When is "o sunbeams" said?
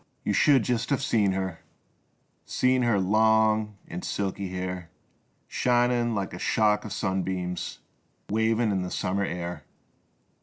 6.83-7.77